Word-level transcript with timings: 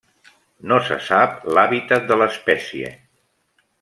No 0.69 0.77
se 0.87 0.97
sap 1.09 1.37
l'hàbitat 1.57 2.09
de 2.13 2.19
l'espècie. 2.23 2.91